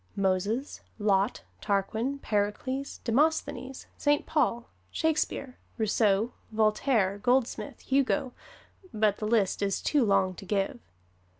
[0.15, 8.33] Moses, Lot, Tarquin, Pericles, Demosthenes, Saint Paul, Shakespeare, Rousseau, Voltaire, Goldsmith, Hugo
[8.91, 10.79] but the list is too long to give.